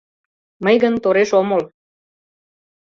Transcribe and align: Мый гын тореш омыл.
Мый 0.63 0.75
гын 0.83 0.95
тореш 1.03 1.29
омыл. 1.39 1.61